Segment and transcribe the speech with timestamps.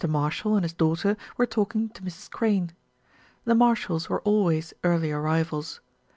[0.09, 2.27] Marshall and his daughter were talking to Mrs.
[2.31, 2.71] Crane.
[3.45, 5.79] The Marshalls were always early arrivals.